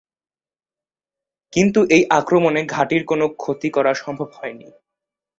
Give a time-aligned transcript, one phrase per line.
[1.53, 4.67] কিন্তু এই আক্রমণে ঘাঁটির কোন ক্ষতি করা সম্ভব হয়নি।